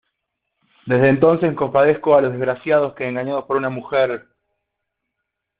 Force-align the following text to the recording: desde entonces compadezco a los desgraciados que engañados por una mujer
desde 0.87 1.09
entonces 1.09 1.53
compadezco 1.55 2.15
a 2.15 2.21
los 2.23 2.31
desgraciados 2.31 2.95
que 2.95 3.07
engañados 3.07 3.45
por 3.45 3.57
una 3.57 3.69
mujer 3.69 4.29